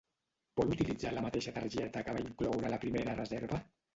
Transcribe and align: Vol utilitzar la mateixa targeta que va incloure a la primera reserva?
Vol 0.59 0.71
utilitzar 0.75 1.11
la 1.17 1.23
mateixa 1.25 1.53
targeta 1.59 2.03
que 2.07 2.17
va 2.17 2.23
incloure 2.25 2.69
a 2.69 2.73
la 2.75 2.83
primera 2.87 3.17
reserva? 3.23 3.61